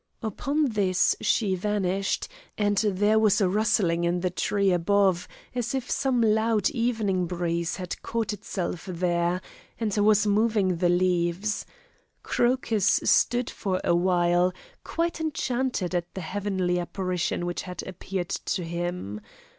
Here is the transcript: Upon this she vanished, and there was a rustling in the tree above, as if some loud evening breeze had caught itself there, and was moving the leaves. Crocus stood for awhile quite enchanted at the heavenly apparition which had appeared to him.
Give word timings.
Upon 0.23 0.65
this 0.69 1.15
she 1.21 1.53
vanished, 1.53 2.27
and 2.57 2.75
there 2.79 3.19
was 3.19 3.39
a 3.39 3.47
rustling 3.47 4.03
in 4.03 4.21
the 4.21 4.31
tree 4.31 4.71
above, 4.71 5.27
as 5.53 5.75
if 5.75 5.91
some 5.91 6.21
loud 6.23 6.71
evening 6.71 7.27
breeze 7.27 7.75
had 7.75 8.01
caught 8.01 8.33
itself 8.33 8.85
there, 8.87 9.41
and 9.79 9.95
was 9.97 10.25
moving 10.25 10.77
the 10.77 10.89
leaves. 10.89 11.67
Crocus 12.23 12.99
stood 13.03 13.51
for 13.51 13.79
awhile 13.83 14.53
quite 14.83 15.21
enchanted 15.21 15.93
at 15.93 16.11
the 16.15 16.21
heavenly 16.21 16.79
apparition 16.79 17.45
which 17.45 17.61
had 17.61 17.83
appeared 17.85 18.29
to 18.29 18.63
him. 18.63 19.21